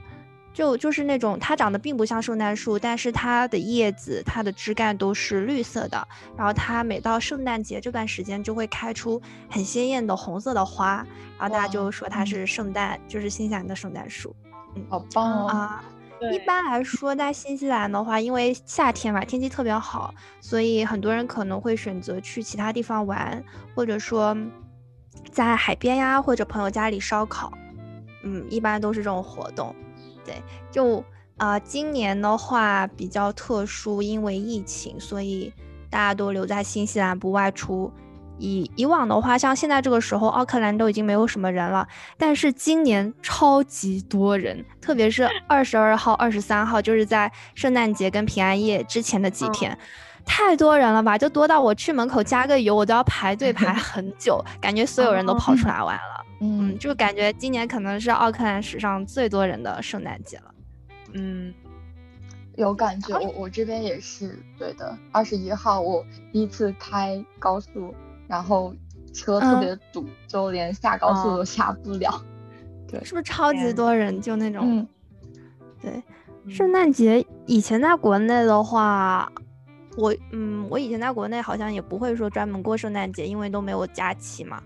[0.54, 6.06] 就就是那种它长得并不像圣诞树，但是它的叶子、它的枝干都是绿色的。
[6.36, 10.96] 然后它每到圣诞节这段时间就会开出很鲜艳的红色的花。
[11.40, 14.36] 然后大家就说它是圣诞，就是新西兰的圣诞树，
[14.76, 15.82] 嗯，好棒啊！
[16.34, 23.42] 一般来说，在新西兰的话，因为夏天嘛，天气特别好，所以很多人可能会选择去其他地方玩，
[23.74, 24.36] 或者说
[25.32, 27.52] 在海边呀，或者朋友家里烧烤，
[28.26, 29.74] 嗯，一般都是这种活动。
[30.26, 30.36] 对，
[30.70, 31.02] 就
[31.38, 35.54] 啊，今年的话比较特殊，因为疫情，所以
[35.90, 37.90] 大家都留在新西兰不外出。
[38.38, 41.88] 以以往的话，像现在这个时候，奥克兰都已经没有什么人了。
[42.18, 49.78] 但是今年超级多人，特别是二十二号、二十三号，就是在圣诞节跟平安夜之前的几天，
[50.26, 51.18] 太多人了吧？
[51.18, 56.26] 就多到我去门口加个油，我都要排队排很久，感觉所有人都跑出来玩了。
[56.35, 56.35] 嗯，
[56.80, 60.56] 就感觉今年可能是奥克兰史上最多人的圣诞节了。
[61.14, 61.54] 嗯，
[62.56, 64.98] 有感觉，我我这边也是对的。
[65.12, 67.94] 二十一号我第一次开高速。
[68.28, 68.74] 然后
[69.14, 72.12] 车特别堵，就连下高速都下不了。
[72.90, 74.20] 对，是不是超级多人？
[74.20, 74.88] 就那种。
[75.80, 76.02] 对，
[76.50, 79.32] 圣诞节以前在国内的话，
[79.96, 84.60] 我嗯，我以前在国内好像也不会说专门过圣诞节，因为都没有假期嘛。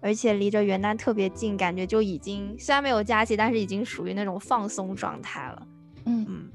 [0.00, 5.66] 而且离着元旦特别近，感觉就已经虽然没有假期，但是已经属于那种放松状态了。
[6.04, 6.50] 嗯嗯。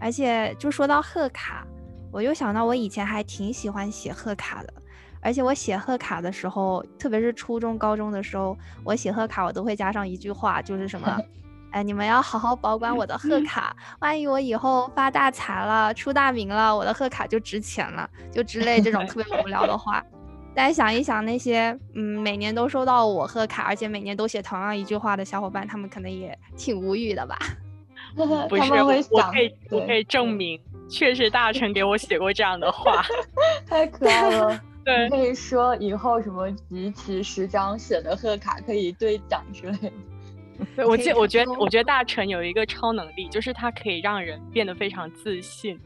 [0.00, 1.66] 而且就说到贺卡，
[2.10, 4.72] 我又想到我以前还挺喜欢写贺卡的。
[5.20, 11.16] 而且我写贺卡的时候，特别是初中、高中的时候，我写贺卡我都会加上一句话，就是什么，
[11.70, 20.04] 哎，你们要好好保管我的贺卡，万一我以后发大财了、出大名了，我的贺卡就值钱了，就之类这种特别无聊的话。
[20.54, 27.38] 但想一想，那些嗯每年都收到我贺卡，而且每年都写同样一句话的小伙伴，他们可能也挺无语的吧？
[28.14, 28.72] 不是，
[29.10, 33.02] 我可以我可以证明，确实大成给我写过这样的话，
[33.66, 34.60] 太可爱了。
[34.84, 39.92] 对，可以说以后什么集齐十张写的贺卡可以兑奖之类的。
[40.76, 45.78] 对，我记，我觉得，我觉得大成有一个超能力，就是他可以让人变得非常自信。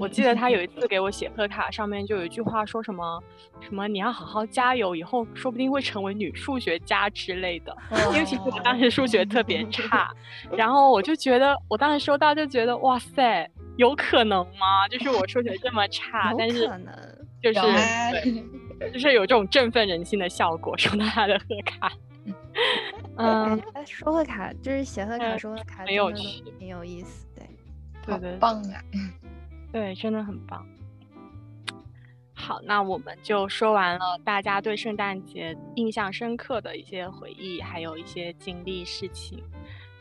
[0.00, 3.22] 我记得他有一次给我写贺卡，上面就有一句话，说什么
[3.60, 7.76] 什么你要好好加油，以后说不定会成为女数学家之类的。
[8.12, 10.10] 因为其实我当时数学特别差，
[10.56, 14.88] 然后我就觉得，我当时收到就觉得，哇塞，有可能吗？
[14.90, 16.68] 就是我数学这么差，但是。
[17.42, 17.60] 就是，
[18.92, 21.90] 就是有这种振奋人心的效果，收到他的贺卡。
[23.16, 27.26] 嗯，收贺卡就是写贺卡、收贺卡，很有趣，挺有意思。
[27.34, 27.48] 对，
[28.04, 28.76] 对对，棒啊！
[29.72, 30.66] 对，真的很棒。
[32.34, 39.42] 好，那我们就说完了大家对圣诞节印象深刻的一些回忆，还有一些经历事情。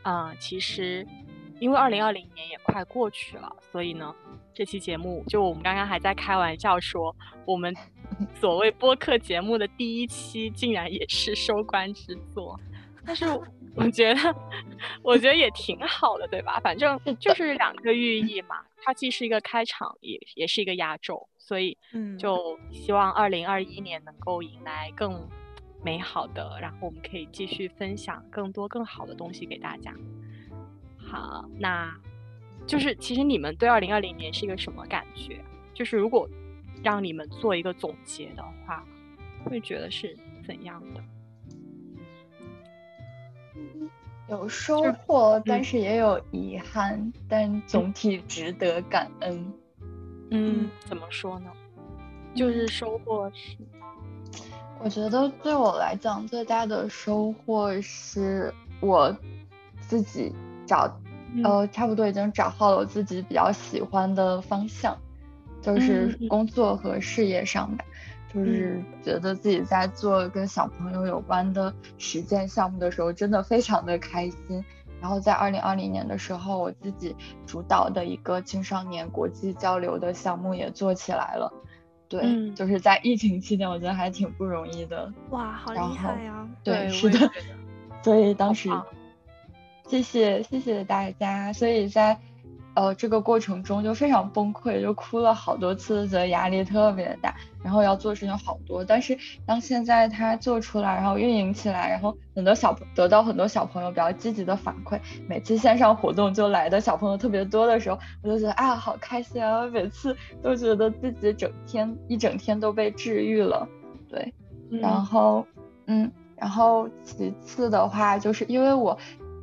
[0.03, 1.05] 嗯，其实
[1.59, 4.15] 因为二零二零年也快过去了，所以呢。
[4.51, 7.73] 这期节目，就我们刚刚还在开玩笑说，我们
[8.35, 12.59] 所谓播客节目的第一期竟然也是收官之作。
[13.09, 13.25] 但是
[13.75, 14.35] 我觉得，
[15.01, 16.59] 我觉得也挺好的，对吧？
[16.59, 21.75] 反正就是两个寓意嘛，它既是一个开场，也也是一个压轴，所以
[22.19, 25.27] 就希望二零二一年能够迎来更
[25.83, 29.91] 美好的，然后我们可以继续分享更多更好的东西给大家。
[30.99, 31.91] 好，那
[32.67, 35.43] 就是其实你们对二零二零年是一个什么感觉？
[35.73, 36.29] 就是如果
[36.83, 38.85] 让你们做一个总结的话，
[39.45, 41.03] 会觉得是怎样的？
[44.29, 49.53] 有收获，但是也有遗憾，但总体值得感恩。
[50.31, 51.51] 嗯，怎么说呢？
[52.35, 53.57] 就是收获是，
[54.79, 59.15] 我觉得对我来讲最大的收获是我
[59.81, 60.31] 自己
[60.67, 60.95] 找，
[61.43, 64.95] 呃，差不多已经找好了我自己比较喜欢的方向，
[65.59, 67.83] 就是工作和事业上吧。
[68.33, 74.63] 就是觉得自己在做跟小朋友有关的实践项目的时候，真的非常的开心。
[75.01, 77.15] 然后在二零二零年的时候，我自己
[77.45, 81.51] 主导的一个青少年国际交流的项目也做起来了。
[82.07, 85.11] 对，就是在疫情期间，我觉得还挺不容易的。
[85.29, 86.47] 哇，好厉害呀！
[86.63, 87.31] 对，是的。
[88.03, 88.69] 所以当时，
[89.87, 91.51] 谢谢谢谢大家。
[91.53, 92.19] 所以在。
[92.79, 98.85] 呃，这个过程中就非常崩溃，就哭了好多次，觉得压力特别大，然后要做事情好多。
[98.85, 109.65] 但是当现在他做出来，然后运营起来，然后很多小得到很多小朋友比较积极的反馈，每次线上活动就来的小朋友特别多的时候，我就觉得啊，好开心啊！
[109.65, 113.67] 每次都觉得自己整天一整天都被治愈了，
[114.07, 114.33] 对。
[114.71, 115.45] 然后，
[115.87, 118.97] 嗯，然后其次的话，就是因为我。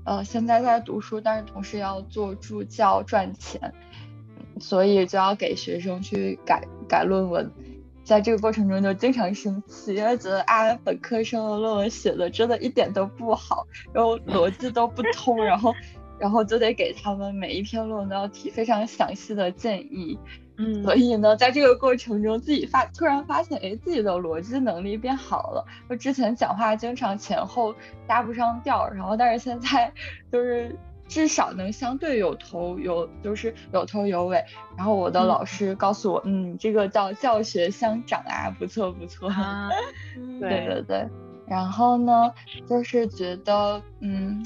[0.07, 3.75] 呃，现在在读书，但是同时要做助教赚钱，
[4.61, 7.51] 所以就要给学生去改改论文，
[8.05, 15.75] 在这个过程中就经常生气，因为觉得啊，本科生的论文写的真的一点都不好，然后逻辑都不通，然后
[16.21, 20.17] 然后就得给他们每一篇论文都要提非常详细的建议。
[20.59, 25.65] 嗯，所以呢，在这个过程中，自己发突然发现，哎，自己的逻辑能力变好了。
[25.89, 27.75] 就之前讲话经常前后
[28.07, 29.93] 搭不上调，然后但是现在
[30.33, 30.75] 就是
[31.09, 34.43] 至少能相对有头有，就是有头有尾。
[34.79, 39.31] 然后我的老师告诉我，嗯，这个叫教学相长啊，不错不错。
[40.41, 41.07] 对对对。
[41.47, 42.33] 然后呢，
[42.67, 44.43] 就是觉得，嗯，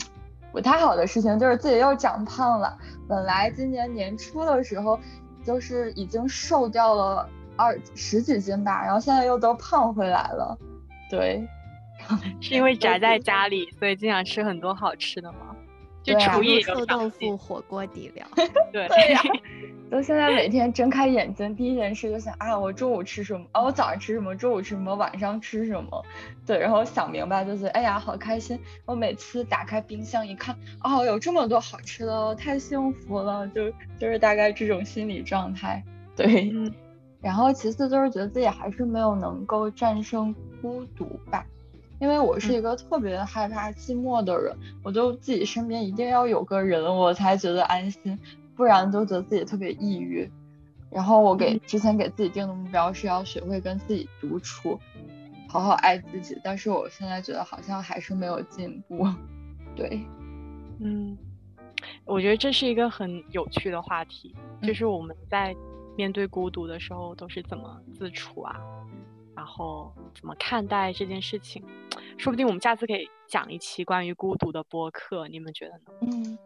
[0.51, 2.77] 不太好的事情就是自己又长胖了。
[3.09, 4.99] 本来今年年初的时候。
[5.45, 10.57] 就是已经瘦掉了二十几斤吧，然后现在又都胖回来了。
[11.11, 11.47] 对，
[12.41, 15.57] 是因为宅在家里，所以经常吃很多好吃的吗？
[16.03, 18.27] 就厨艺臭豆腐、火锅底料。
[18.73, 19.21] 对对呀，
[19.91, 23.45] 就现在每天睁开眼睛，第一件事就想啊，我中午吃什么？
[23.51, 24.37] 啊，我早上吃什么？
[24.37, 24.95] 中午吃什么？
[24.95, 26.05] 晚上吃什么？
[26.47, 28.57] 对，然后想明白就是，哎呀，好开心！
[28.87, 33.49] 我每次打开冰箱一看，哦，有这么多好吃的，太幸福了！
[33.49, 35.83] 就就是大概这种心理状态。
[36.15, 36.53] 对，
[37.21, 41.45] 然后其次就是觉得自己还是没有能够战胜孤独吧。
[41.99, 48.19] 因为我是一个特别害怕寂寞的人，我就自己身边一定要有个人，我才觉得安心，
[48.61, 50.31] 不然就觉得自己特别抑郁。
[50.91, 54.79] 然后我给之前给自己定的目标是要学会跟自己独处，
[55.49, 56.39] 好好爱自己。
[56.45, 59.09] 但是我现在觉得好像还是没有进步。
[59.75, 59.99] 对，
[60.79, 61.17] 嗯，
[62.05, 65.57] 我觉得这是一个很有趣的话题，就是我们在
[65.97, 68.61] 面对孤独的时候都是怎么自处啊？
[69.35, 71.65] 然后怎么看待这件事情？
[72.19, 75.85] 说不定我们下次可以讲一期关于孤独的播客，你们觉得呢？
[76.13, 76.39] 嗯，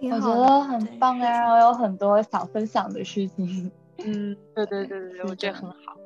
[0.00, 1.52] 我觉得很棒啊！
[1.52, 3.70] 我有很多想分享的事情。
[4.04, 5.96] 嗯，对对对对对，我觉得很好，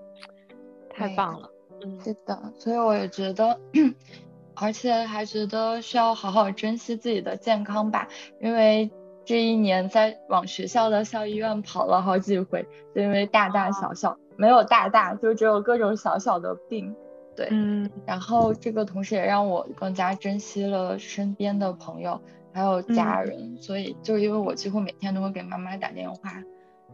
[0.90, 1.50] 太棒了。
[1.84, 3.58] 嗯，是的，所以我也觉得，
[4.54, 8.08] 而且还觉得需要好好珍惜自己的健康吧，
[8.40, 8.90] 因为
[9.24, 14.16] 这一年在往学校的校医院跑了好几回，就因为大大小小。
[14.38, 16.96] 没有大大，就只有各种小小的病，
[17.36, 22.18] 对，嗯，然后这个同时也让我更加珍惜了身边的朋友
[22.52, 26.42] 还有家人，所以就是因为我几乎每天都会给妈妈打电话，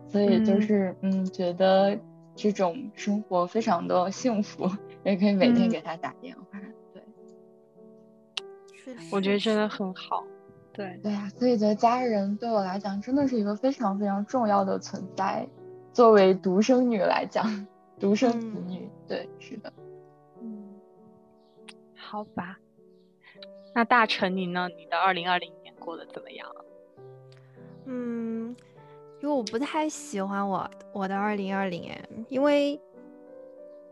[0.06, 1.98] 所以就是嗯，觉得
[2.34, 4.70] 这种生活非常的幸福，
[5.04, 6.60] 也可以每天给她打电话，
[6.92, 7.02] 对，
[9.10, 10.24] 我觉得真的很好，
[10.72, 15.46] 对，对呀，所以觉得家人对我来讲真的是一个非常非常重要的存在。
[15.92, 17.66] 作为独生女来讲，
[17.98, 19.72] 独生子女，对，是的，
[20.40, 20.68] 嗯，
[21.96, 22.56] 好吧。
[23.74, 24.68] 那大成你呢？
[24.76, 26.48] 你的二零二零年过得怎么样？
[27.86, 28.54] 嗯，
[29.22, 31.90] 因为我不太喜欢我我的二零二零，
[32.28, 32.78] 因为，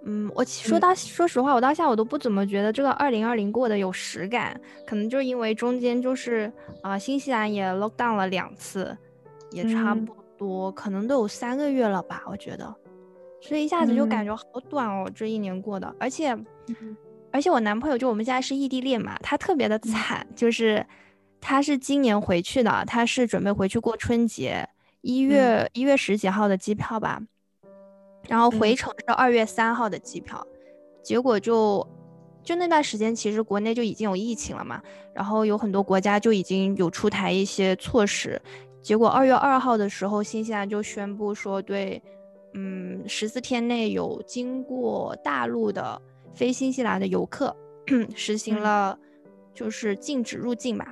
[0.03, 6.53] 嗯，我说到说实话，我到现在我都不怎么觉得这个二零二零过得有实感，可能就因为中间就是
[6.83, 8.97] 啊，新西兰也 lock down 了两次，
[9.51, 12.74] 也差不多，可能都有三个月了吧，我觉得，
[13.41, 16.37] 所以一下子就感觉好短哦，这一年过的，而且，
[17.37, 20.87] 而且我男朋友就我们现在是异地恋嘛，他特别的惨，就是
[21.39, 24.66] 他是今年回去的，他是准备回去过春节。
[25.03, 27.20] 一月一月十几号的机票吧，
[28.26, 30.45] 然后回程是二月三号的机票，
[31.03, 31.87] 结果就
[32.43, 34.82] 就那段时间，其实国内就已经有疫情了嘛，
[35.12, 38.41] 然后有很多国家就已经有出台一些措施，
[38.80, 42.03] 结果二月二号的时候，新西兰就宣布说，对，
[42.55, 46.01] 嗯，十四天内有经过大陆的
[46.37, 47.57] 非新西兰的游客，
[48.14, 48.97] 实行了
[49.55, 50.87] 就是禁止入境嘛。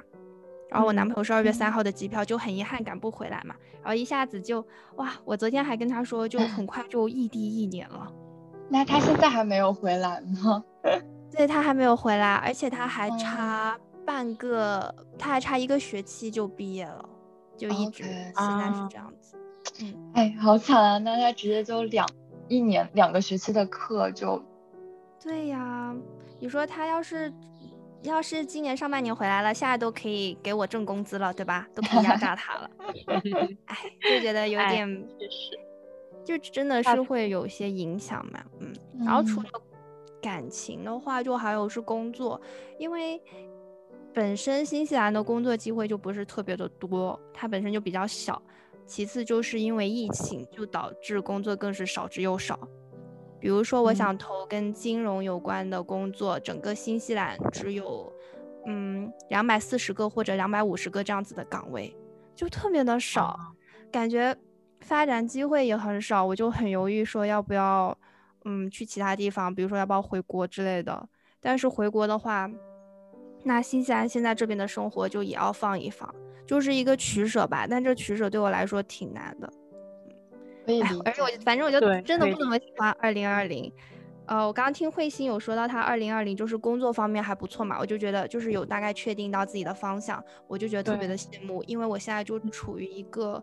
[0.70, 3.54] 然后我男朋友是二月三号的机票，就很遗憾赶不回来嘛。
[3.82, 4.66] 然后一下子就
[4.96, 8.10] 哇，我昨天还跟他说，就很快就异地一年了。
[8.68, 10.64] 那他现在还没有回来吗？
[11.30, 17.08] 对他还没有回来，而且他还差半个，他还差一个学期就毕业了，
[17.56, 19.36] 就一直现在是这样子。
[19.80, 20.98] 嗯，哎，好惨啊！
[20.98, 22.08] 那他直接就两
[22.48, 24.42] 一年两个学期的课就。
[25.24, 25.92] 对呀，
[26.38, 27.32] 你说他要是。
[28.02, 31.66] 要是今年上半年回来了，现在都可以给我挣工资了，对吧？
[31.74, 32.70] 都可以压榨他了。
[33.64, 35.08] 哎，就觉得有点，
[36.22, 38.44] 就真的是会有些影响嘛。
[38.60, 38.70] 嗯，
[39.06, 39.48] 然后除了
[40.20, 42.38] 感情的话，就还有是工作，
[42.78, 43.18] 因为
[44.12, 48.42] 本身新西兰的工作机会就不是特别的多，它本身就比较小。
[48.84, 52.68] 其次就是因为疫情，就导致工作更是少之又少。
[53.44, 58.10] 比如说，我想投跟金融有关的工作，整个新西兰只有，
[58.64, 61.94] 嗯，两百四十个或者两百五十个这样子的岗位，
[62.34, 63.38] 就特别的少，
[63.92, 64.34] 感觉
[64.80, 67.94] 发展机会也很少，我就很犹豫说要不要，
[68.46, 71.06] 嗯，去其他地方，比如说要不要回国之类的。
[71.38, 72.50] 但是回国的话，
[73.42, 76.10] 那新西兰现在这边的生活就也要放一放，
[76.46, 77.66] 就是一个取舍吧。
[77.68, 79.52] 但这取舍对我来说挺难的。
[80.66, 83.72] 哎，而且我反正我就真的不怎么喜欢二零二零。
[84.26, 93.42] 呃，我刚刚听慧心有说到他二零二零就是工作方面还不错嘛，我就觉得就是有大概确定到自己的方向，我就觉得特别的羡慕，因为我现在就处于一个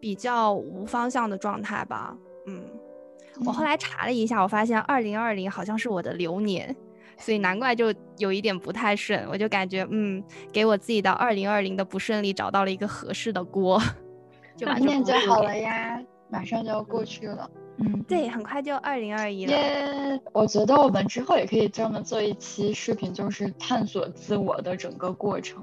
[0.00, 2.16] 比较无方向的状态吧。
[2.48, 2.64] 嗯，
[3.44, 6.74] 我后来查了一下，我发现二零二零好像是我的流年，
[7.18, 9.24] 所以难怪就有一点不太顺。
[9.30, 10.20] 我就感觉嗯，
[10.52, 13.80] 给我自己的二零二零的不顺利找到了一个合适的锅，
[14.58, 16.02] 就把念就好了呀。
[16.28, 19.52] 马上就要过去了，嗯，对，很快就二零二一了。
[19.52, 25.62] 耶，我觉得我们之后也可以专门做一期视频，就是探索自我的整个过程。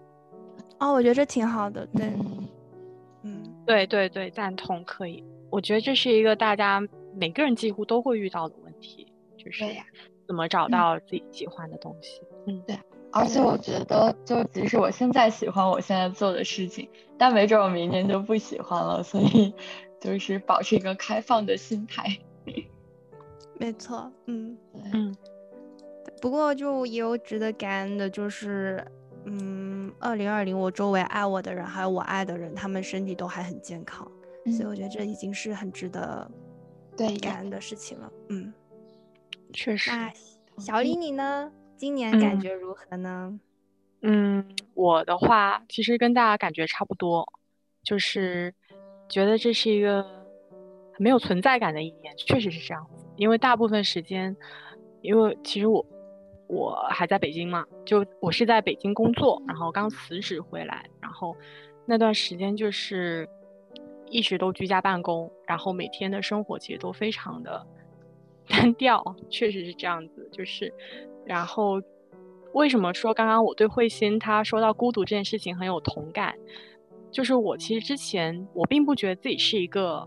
[0.79, 2.13] 哦，我觉得这挺好的，对，
[3.23, 5.23] 嗯，对对对，赞同，可以。
[5.49, 6.81] 我觉得这是一个大家
[7.15, 9.07] 每个人几乎都会遇到的问题，
[9.37, 9.65] 就是
[10.25, 12.21] 怎么找到自己喜欢的东西。
[12.47, 12.77] 嗯，对。
[13.11, 19.53] 而且我觉得，就即使我现在喜欢我现在做的事情，但没准我明年就不喜欢了，所以。
[20.03, 22.19] 就是保持一个开放的心态，
[23.57, 24.57] 没错，嗯
[24.91, 25.15] 嗯。
[26.21, 28.85] 不过就也有值得感恩的，就是
[29.23, 34.05] 嗯，二零二零我周围爱我的人，还有我爱的人，他们身体都还很健康，
[34.57, 36.29] 所以我觉得这已经是很值得
[36.97, 38.11] 对感恩的事情了。
[38.27, 38.53] 嗯，
[39.53, 39.89] 确实。
[39.89, 40.11] 那
[40.57, 41.49] 小李你呢？
[41.77, 43.39] 今年感觉如何呢？
[44.01, 47.25] 嗯，我的话其实跟大家感觉差不多，
[47.83, 48.53] 就是。
[49.13, 50.03] 觉得这是一个
[50.97, 53.05] 没有存在感的一年，确实是这样子。
[53.15, 54.35] 因为大部分时间，
[55.01, 55.85] 因为其实我
[56.47, 61.37] 我还在北京嘛，就我是在北京工作，然后刚辞职回来，然后
[61.85, 63.29] 那段时间就是
[64.09, 67.63] 一直都居家办公，然后每天的生活其实都非常的
[68.49, 70.27] 单调，确实是这样子。
[70.31, 70.73] 就是，
[71.23, 71.79] 然后
[72.53, 76.35] 为什么说刚刚我对慧心她说到孤独这件事情很有同感？
[77.13, 80.05] 就是我其实之前我并不觉得自己是一个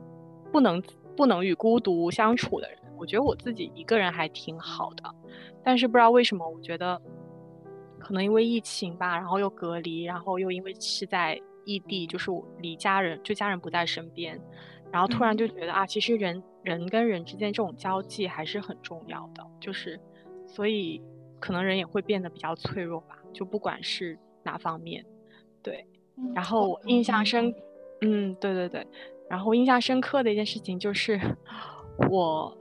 [0.53, 0.83] 不能
[1.17, 5.15] 不能与孤独相处的人，我觉得我自己一个人还挺好的，
[5.63, 7.01] 但是不知道为什么，我觉得
[7.99, 14.39] 可能因为疫情吧，然后又隔离，然后又因为是在异地，就是我离家人就家人不在身边，
[14.91, 20.01] 然后突然就觉得啊，其实人人跟人之间这种交际还是很重要的，就是
[20.47, 21.01] 所以
[21.39, 25.07] 可能人也会变得比较脆弱吧，就不管是哪方面，
[25.63, 25.87] 对。
[26.35, 27.55] 然后我印象深，
[28.01, 28.87] 嗯，对对对，
[29.29, 31.21] 然后印象深刻的一件事情就是，
[32.11, 32.57] 我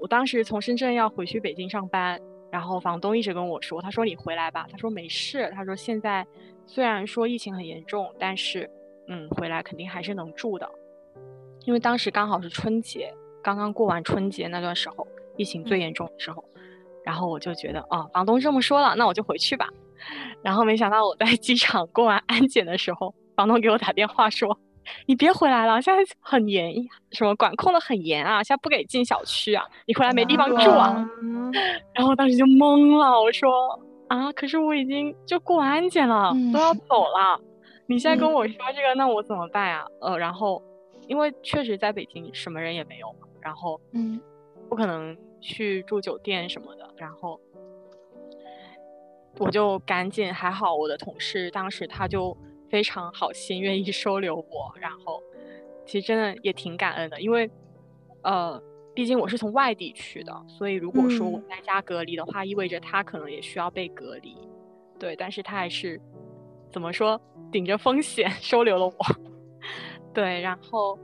[0.00, 6.26] 我当时从深圳要回去北京上班，然后房东一直跟我说，他说你回来吧，他说没事，他说现在
[6.66, 8.68] 虽然说疫情很严重，但是
[9.08, 10.68] 嗯，回来肯定还是能住的。
[11.64, 16.44] 因为当时刚好是春节，刚刚过完春节那段时候，疫情最严重的时候，
[17.04, 19.68] 然后我就觉得，哦，房东这么说了，那我就回去吧。
[20.42, 24.58] 然后没想到我在机场过完安检的时候，房东给我打电话说
[25.06, 26.72] ：“你别回来了，现在很严，
[27.12, 31.06] 什么管控的很严啊，现在不给进小区啊，你回来没地方住啊。”
[31.94, 33.50] 然后我当时就懵了，我说
[34.08, 37.40] ：“啊，可是我已经就过完安检了，都要走了，
[37.86, 40.62] 你现在跟我说这个，那我怎么办啊？”呃，然后。
[41.08, 44.20] 因为确实在北京什么人也没有嘛，然后嗯，
[44.68, 47.40] 不可能去住酒店什么的，然后
[49.38, 52.36] 我就赶紧，还好我的同事当时他就
[52.70, 55.22] 非常好心，愿意收留我，然后
[55.84, 57.50] 其实真的也挺感恩的，因为
[58.22, 58.60] 呃，
[58.94, 64.36] 毕竟我是从外地去的，所以如果说我在家隔离的话，意味着他可能也需要被隔离，
[64.98, 66.00] 对，但是他还是
[66.70, 67.20] 怎么说，
[67.52, 68.94] 顶着风险收留了我。
[70.14, 70.98] 对，然后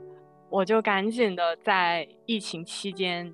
[0.49, 3.31] 我就赶紧的在疫情期间，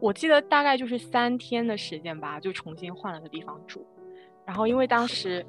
[0.00, 3.86] 我记得大概就是三天的时间吧，就重新换了个地方住。
[4.46, 5.44] 然后因为当时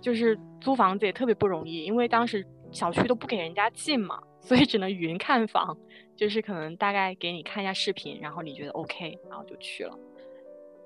[0.00, 5.76] 就是租房子也特别不容易，因为当时小区都不给人家进嘛，所以只能云看房，
[6.14, 9.98] 就是可能大概给你看一下视频，然后你觉得 OK，然后就去了。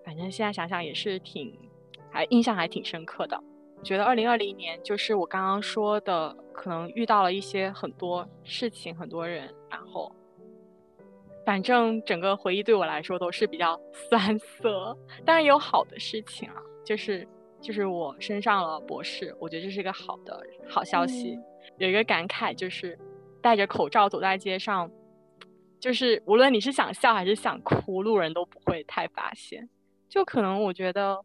[0.05, 1.53] 反正现在想想也是挺，
[2.11, 3.42] 还印象还挺深刻的。
[3.82, 10.14] 觉得二零二零年就是我刚刚说的，可能遇到了一些很多事情，很多人，然后，
[11.45, 14.97] 反正整个回忆对我来说都是比较 酸涩。
[15.24, 17.26] 当然有好的事情啊，就是
[17.61, 21.38] 就是我升上了博士，我觉得这是一个好的好消息。
[21.78, 22.99] 有一个感慨就是，
[23.43, 24.91] 戴着口罩走在街上，
[25.78, 29.68] 就是无论你是想笑还是想哭，路人都不会太发现。
[30.09, 31.24] 就可能我觉得。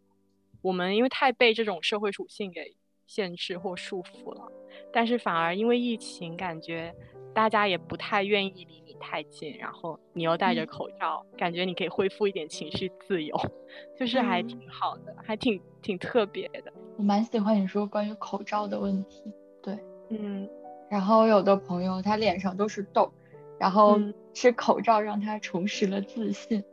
[0.61, 4.51] 我们因为太被这种社会属性给限制或束缚了，
[4.91, 6.91] 但是反而因为疫情，感觉
[7.35, 8.65] 大家也不太愿意
[8.95, 13.35] 离太近，然后你又戴着口罩，感觉你可以恢复一点情绪自由，
[13.99, 16.71] 就是还挺好的，还挺挺特别的。
[16.97, 19.23] 我蛮喜欢你说关于口罩的问题，
[19.61, 19.77] 对，
[20.09, 20.49] 嗯，
[20.89, 23.11] 然后有的朋友他脸上都是痘，
[23.59, 23.99] 然后
[24.33, 26.63] 是口罩让他重拾了自信，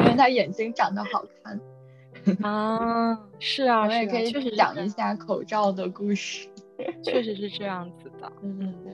[0.00, 1.60] 因为他眼睛长得好看。
[2.42, 6.48] 啊，是啊，我也可以讲一下口罩的故事，
[7.02, 8.32] 确实 是这样子的。
[8.42, 8.92] 嗯嗯对。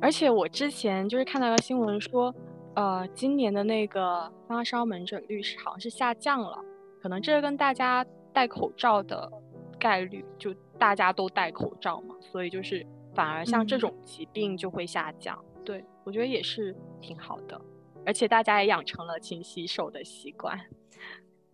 [0.00, 2.34] 而且我之前就是看到个新闻说，
[2.74, 6.58] 呃，今年的那个发烧门诊率是好像是下降了，
[7.00, 9.30] 可能这跟大家戴口罩的
[9.78, 15.42] 概率，就大家都戴口罩嘛，所以就是反而像这种疾病就会下降。
[15.64, 17.60] 对我觉得也是挺好的。
[18.04, 20.56] 而且大家也养成了勤洗手的习惯，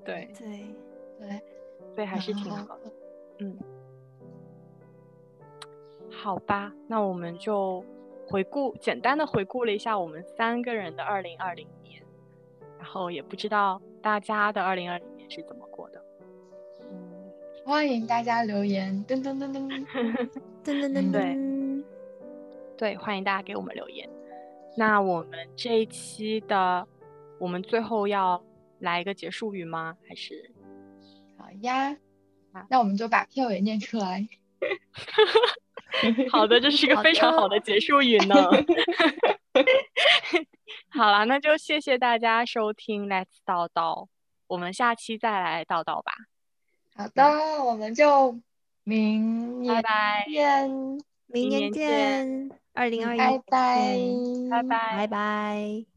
[0.04, 0.66] 对对
[1.18, 1.40] 对，
[1.94, 2.92] 所以还是挺好的。
[3.38, 3.58] 嗯，
[6.10, 7.82] 好吧，那我们就
[8.32, 12.02] 回顾简单的回顾了一下我们三个人的二零二零年，
[12.78, 16.02] 然后也不知道大家的二零二零年是怎么过的。
[16.90, 17.30] 嗯，
[17.66, 20.30] 欢迎大家留言，噔噔噔噔噔
[20.64, 21.36] 噔噔，对
[22.78, 24.08] 对，欢迎大家给我们留言。
[24.78, 26.88] 那我们这一期的，
[27.38, 28.42] 我们最后要
[28.78, 29.94] 来一个结束语吗？
[30.08, 30.50] 还是？
[31.36, 31.94] 好呀，
[32.70, 34.26] 那我们就把片尾念出来。
[36.30, 38.34] 好的，这是一个非常好的结束语呢。
[40.88, 44.06] 好了，那就谢谢大家收听 Let's 叨叨，
[44.46, 46.12] 我们下期再来叨叨吧。
[46.94, 48.38] 好的，我们就
[48.84, 49.82] 明年
[50.26, 50.70] 见，
[51.26, 52.50] 明年见。
[52.74, 53.98] 二零二一，拜拜，
[54.50, 55.91] 拜拜，拜拜。